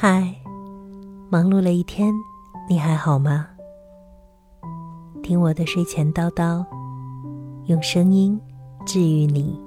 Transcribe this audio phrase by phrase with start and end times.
[0.00, 0.32] 嗨，
[1.28, 2.14] 忙碌了一天，
[2.68, 3.48] 你还好吗？
[5.24, 6.64] 听我的睡前叨叨，
[7.64, 8.40] 用声音
[8.86, 9.60] 治愈你。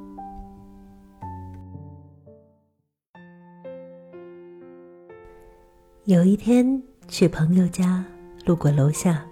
[6.05, 8.01] 有一天去朋友家，
[8.45, 9.25] 路过楼下，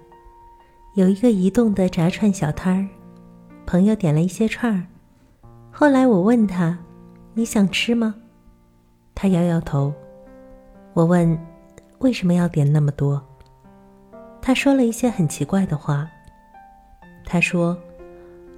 [0.96, 2.86] 有一个移动的炸串小摊儿，
[3.66, 4.86] 朋友点了一些串儿。
[5.72, 6.78] 后来我问他
[7.36, 8.16] ：“你想吃吗？”
[9.16, 9.93] 他摇摇头。
[10.93, 11.38] 我问
[12.00, 13.21] ：“为什么要点那么多？”
[14.42, 16.10] 他说了一些很奇怪的话。
[17.25, 17.78] 他说：“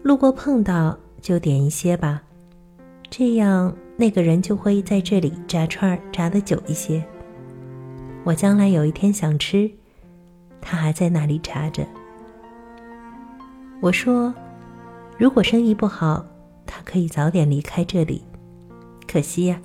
[0.01, 2.21] 路过碰到就点一些吧，
[3.09, 7.03] 这样那个人就会在这里炸串炸的久一些。
[8.23, 9.69] 我将来有一天想吃，
[10.61, 11.85] 他还在那里炸着。”
[13.81, 14.33] 我说
[15.17, 16.25] ：“如果生意不好，
[16.65, 18.23] 他可以早点离开这里。
[19.11, 19.59] 可惜呀，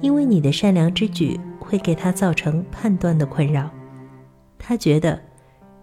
[0.00, 1.38] 因为你的善良之举。”
[1.70, 3.70] 会给他造成判断的困扰，
[4.58, 5.22] 他觉得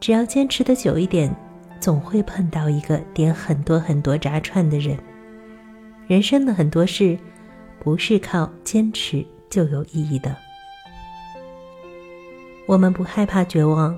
[0.02, 1.34] 只要坚持的久一点，
[1.80, 4.98] 总会碰到一个点很多很多炸串的人。
[6.06, 7.18] 人生的很多事，
[7.80, 10.36] 不是靠坚持就有意义的。
[12.66, 13.98] 我们不害怕绝望，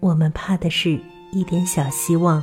[0.00, 2.42] 我们怕的是一点小希望。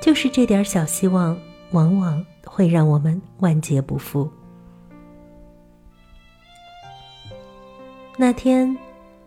[0.00, 1.36] 就是这点小希望，
[1.72, 4.30] 往往会让我们万劫不复。
[8.18, 8.74] 那天，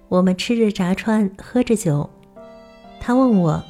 [0.08, 2.10] 我们吃着炸串，喝着酒。
[3.00, 3.64] 他问我：“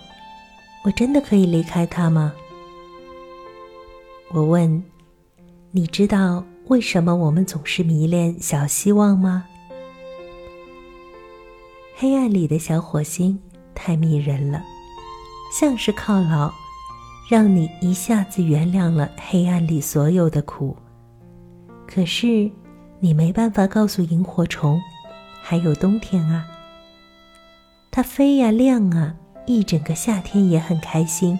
[0.85, 2.33] 我真的可以离开他吗？”
[4.31, 4.81] 我问
[5.71, 9.43] ：“你知道为什么我们总是迷恋小希望吗？”
[11.97, 13.37] 黑暗里的小火星
[13.75, 14.63] 太迷人了，
[15.59, 16.49] 像是犒劳，
[17.29, 20.73] 让你一下子原谅了黑暗里所有的苦。
[21.85, 22.49] 可是，
[23.01, 24.79] 你没办法告诉萤火虫。
[25.49, 26.45] 还有冬天啊，
[27.89, 29.15] 它飞呀亮啊，
[29.47, 31.39] 一整个夏天也很开心。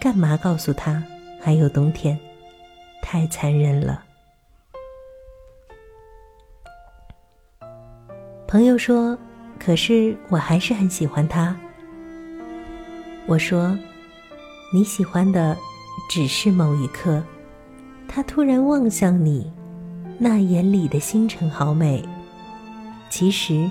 [0.00, 1.00] 干嘛告诉他
[1.40, 2.18] 还有冬天？
[3.00, 4.02] 太残忍了。
[8.48, 9.16] 朋友说
[9.56, 11.56] ：“可是我还是很喜欢他。”
[13.26, 13.78] 我说
[14.74, 15.56] ：“你喜欢的
[16.10, 17.22] 只是某一刻，
[18.08, 19.48] 他突然望向你，
[20.18, 22.04] 那眼里的星辰好美。”
[23.12, 23.70] 其实，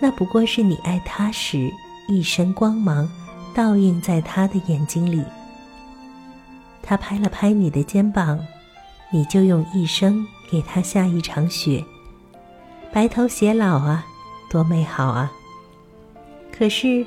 [0.00, 1.68] 那不过是你爱他时
[2.06, 3.10] 一身光芒
[3.52, 5.24] 倒映在他的眼睛里。
[6.80, 8.38] 他拍了拍你的肩膀，
[9.10, 11.84] 你就用一生给他下一场雪。
[12.92, 14.06] 白头偕老啊，
[14.48, 15.32] 多美好啊！
[16.56, 17.04] 可是，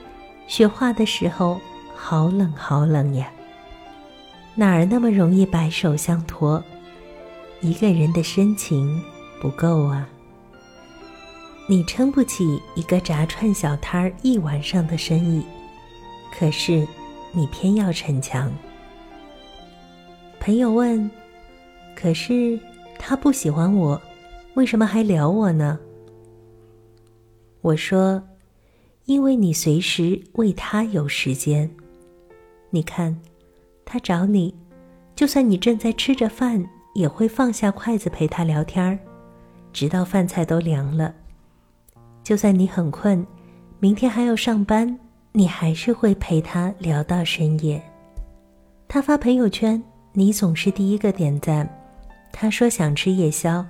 [0.48, 1.62] 雪化的时候
[1.96, 3.32] 好冷好冷呀。
[4.54, 6.62] 哪儿那么容易白首相托？
[7.62, 9.02] 一个人的深情
[9.42, 10.06] 不够啊。
[11.66, 15.42] 你撑不起一个炸串小摊儿一晚上的生意，
[16.32, 16.86] 可是
[17.32, 18.52] 你偏要逞强。
[20.42, 21.10] 朋友问
[21.96, 22.60] ：“可是
[23.00, 24.02] 他不喜欢我，
[24.56, 25.80] 为什么还撩我呢？”
[27.62, 28.22] 我说
[29.06, 31.74] ：“因为你随时为他有时间。
[32.72, 33.18] 你看，
[33.86, 34.54] 他找你，
[35.16, 39.00] 就算你正在吃着饭，也会放下筷子陪他聊天儿，
[39.72, 41.16] 直到饭菜都凉了。”
[42.24, 43.26] 就算你很困，
[43.80, 44.98] 明天还要上班，
[45.34, 47.84] 你还是会陪他聊到深夜。
[48.88, 49.82] 他发朋友圈，
[50.14, 51.68] 你总是第一个点赞；
[52.32, 53.66] 他说想吃夜宵，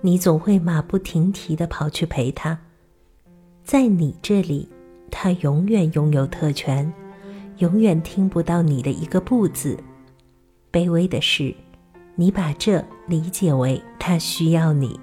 [0.00, 2.58] 你总会马不停蹄的跑去陪他。
[3.62, 4.66] 在你这里，
[5.10, 6.90] 他永远拥有特权，
[7.58, 9.76] 永远听不到你的一个不字。
[10.72, 11.54] 卑微的是，
[12.14, 14.98] 你把这理解为他需要你。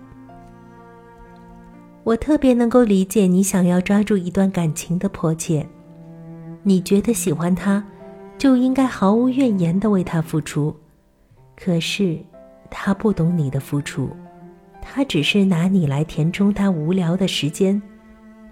[2.05, 5.67] 我特别能够理解你想要抓住一段感情的迫切。
[6.61, 7.83] 你觉得喜欢他，
[8.37, 10.73] 就应该毫无怨言的为他付出。
[11.55, 12.19] 可是，
[12.69, 14.15] 他不懂你的付出，
[14.83, 17.81] 他只是拿你来填充他无聊的时间。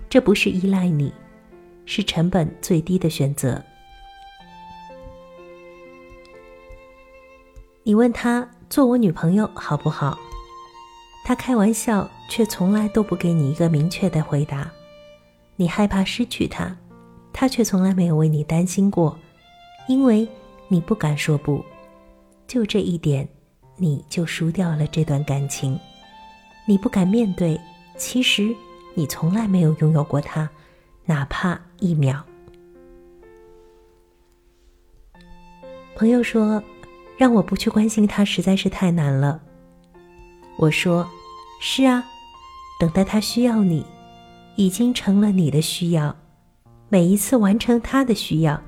[0.09, 1.13] 这不是依赖你，
[1.85, 3.63] 是成本最低的选择。
[7.83, 10.17] 你问他做我女朋友好不好？
[11.23, 14.69] 他开玩笑，却从来都不给你一个明确的回答。
[15.55, 16.75] 你害怕失去他，
[17.31, 19.17] 他却从来没有为你担心过，
[19.87, 20.27] 因为
[20.67, 21.63] 你不敢说不。
[22.45, 23.27] 就这一点，
[23.77, 25.79] 你就输掉了这段感情。
[26.67, 27.59] 你不敢面对，
[27.97, 28.53] 其实
[28.93, 30.49] 你从来没有拥有过他，
[31.05, 32.21] 哪怕一秒。
[35.95, 36.61] 朋友说
[37.15, 39.41] ：“让我不去关心他，实在是太难了。”
[40.57, 41.07] 我说
[41.59, 42.03] ：“是啊，
[42.79, 43.85] 等待他需要你，
[44.55, 46.15] 已经成了你的需要。
[46.89, 48.61] 每一次完成他的需要，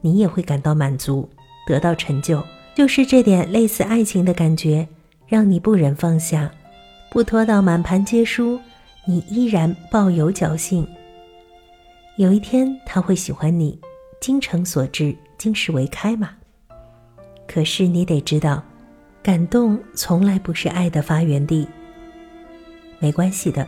[0.00, 1.28] 你也会感到满足，
[1.66, 2.42] 得到成就。
[2.74, 4.88] 就是这点类似爱情的感觉，
[5.26, 6.50] 让你不忍放下，
[7.10, 8.58] 不拖到满盘皆输，
[9.04, 10.86] 你依然抱有侥幸。
[12.16, 13.78] 有一天他会喜欢你，
[14.20, 16.30] 精诚所至，金石为开嘛。
[17.46, 18.62] 可是你得知道，
[19.22, 21.66] 感动从来不是爱的发源地。
[22.98, 23.66] 没关系的，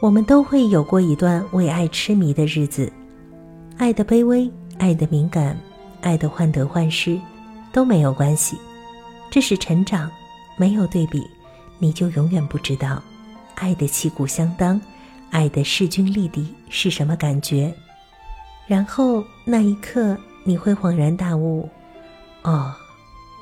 [0.00, 2.92] 我们都会有过一段为爱痴迷的日子，
[3.78, 5.58] 爱的卑微，爱的敏感，
[6.02, 7.18] 爱的患得患失，
[7.72, 8.58] 都没有关系。
[9.30, 10.10] 这是成长，
[10.56, 11.26] 没有对比，
[11.78, 13.02] 你就永远不知道
[13.54, 14.80] 爱的旗鼓相当，
[15.30, 17.74] 爱的势均力敌是什么感觉。
[18.66, 21.68] 然后那一刻，你会恍然大悟，
[22.42, 22.74] 哦，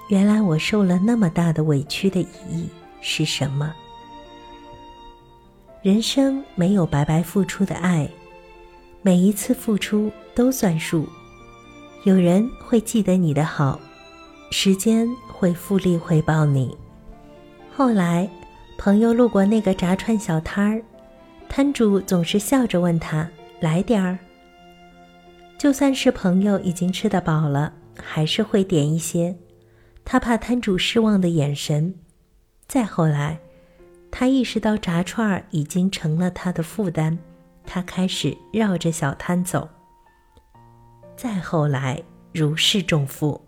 [0.08, 2.68] 原来我受了那么大的委屈的意义
[3.00, 3.74] 是什么？
[5.82, 8.08] 人生没有白白付出的爱，
[9.00, 11.08] 每一次付出都算数。
[12.04, 13.80] 有人会记得你的好，
[14.50, 16.76] 时间会复利回报你。
[17.74, 18.28] 后来，
[18.76, 20.82] 朋友路过那个炸串小摊儿，
[21.48, 23.28] 摊主总是笑着问他
[23.60, 24.18] ：“来点儿。”
[25.58, 29.34] 就算是朋友已经吃得饱了，还是会点一些，
[30.04, 31.94] 他怕摊主失望的眼神。
[32.66, 33.38] 再后来。
[34.14, 37.16] 他意识到炸串儿已经成了他的负担，
[37.64, 39.66] 他开始绕着小摊走。
[41.16, 43.40] 再后来，如释重负。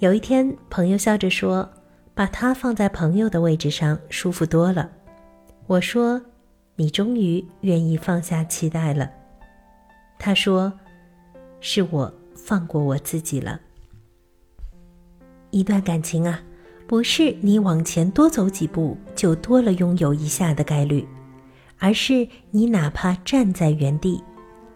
[0.00, 1.70] 有一天，朋友笑着说
[2.12, 4.90] ：“把他放在朋友的位置上，舒服多了。”
[5.68, 6.20] 我说
[6.74, 9.08] ：“你终于愿意放下期待了。”
[10.18, 10.72] 他说
[11.60, 13.60] ：“是我放过我自己了。”
[15.50, 16.40] 一段感情啊。
[16.86, 21.06] 不是你往前多走几步就多了拥有一下的概率，
[21.78, 24.24] 而是你哪怕站在原地，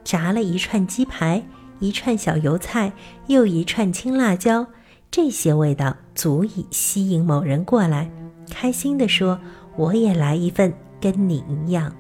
[0.04, 1.42] 炸了一串鸡排、
[1.78, 2.92] 一串小油菜、
[3.28, 4.66] 又一串青辣椒，
[5.10, 8.10] 这些味道足以吸引某人过来，
[8.50, 9.40] 开心地说
[9.76, 10.70] ：“我也来一份，
[11.00, 11.90] 跟你一样。”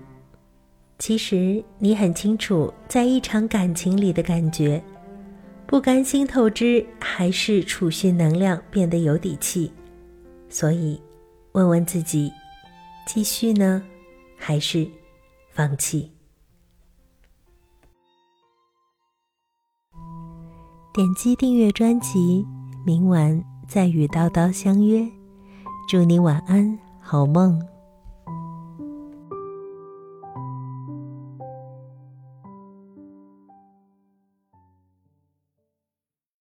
[1.00, 4.82] 其实你很清楚，在一场感情里的感觉，
[5.72, 9.72] 不甘心透支，还是储蓄能量变得有底气。
[10.50, 11.00] 所以，
[11.52, 12.30] 问问自己，
[13.06, 13.82] 继续呢，
[14.36, 14.86] 还是
[15.50, 16.12] 放弃？
[20.92, 22.46] 点击订阅专辑，
[22.84, 25.08] 明晚再与叨叨相约。
[25.88, 27.71] 祝你晚安，好梦。